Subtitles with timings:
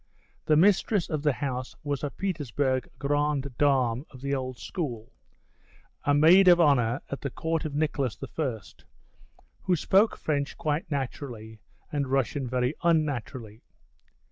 [0.45, 5.13] The mistress of the house was a Petersburg grande dame of the old school,
[6.03, 8.59] a maid of honour at the court of Nicholas I.,
[9.61, 11.59] who spoke French quite naturally
[11.91, 13.61] and Russian very unnaturally.